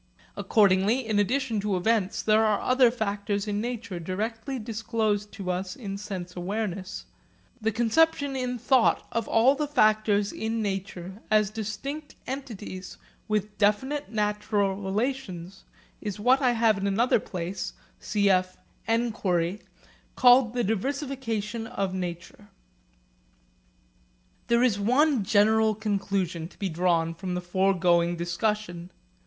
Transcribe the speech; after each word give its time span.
Accordingly 0.35 1.05
in 1.05 1.19
addition 1.19 1.59
to 1.59 1.77
events, 1.77 2.23
there 2.23 2.43
are 2.43 2.59
other 2.59 2.89
factors 2.89 3.47
in 3.47 3.61
nature 3.61 3.99
directly 3.99 4.57
disclosed 4.57 5.31
to 5.33 5.51
us 5.51 5.75
in 5.75 5.95
sense 5.95 6.35
awareness. 6.35 7.05
The 7.61 7.71
conception 7.71 8.35
in 8.35 8.57
thought 8.57 9.07
of 9.11 9.27
all 9.27 9.53
the 9.53 9.67
factors 9.67 10.31
in 10.33 10.59
nature 10.59 11.21
as 11.29 11.51
distinct 11.51 12.15
entities 12.25 12.97
with 13.27 13.59
definite 13.59 14.09
natural 14.11 14.73
relations 14.75 15.65
is 16.01 16.19
what 16.19 16.41
I 16.41 16.53
have 16.53 16.79
in 16.79 16.87
another 16.87 17.19
place 17.19 17.73
called 18.03 18.53
the 20.55 20.63
'diversification 20.63 21.67
of 21.67 21.93
nature.' 21.93 22.47
Cf. 22.49 22.49
Enquiry. 22.49 22.49
There 24.47 24.63
is 24.63 24.79
one 24.79 25.23
general 25.23 25.75
conclusion 25.75 26.47
to 26.47 26.57
be 26.57 26.69
drawn 26.69 27.13
from 27.13 27.35
the 27.35 27.41
foregoing 27.41 28.15
discussion. 28.15 28.89